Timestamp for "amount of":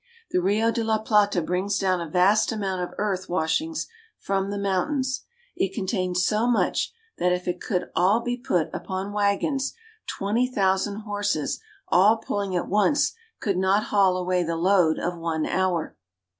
2.51-2.95